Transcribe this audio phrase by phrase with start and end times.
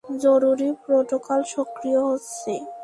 [0.19, 2.53] জরুরী প্রোটোকল সক্রিয় হচ্ছে।